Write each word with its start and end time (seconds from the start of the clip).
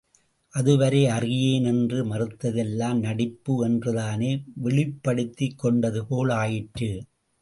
அதுவரை 0.53 1.01
அறியேன் 1.07 1.63
என்று 1.63 2.05
மறுத்ததெல்லாம் 2.05 2.99
நடிப்பு 2.99 3.63
என்று 3.63 3.93
தானே 3.93 4.31
வெளிப்படுத்திக் 4.63 5.57
கொண்டது 5.57 6.05
போல் 6.05 6.29
ஆயிற்று. 6.29 6.91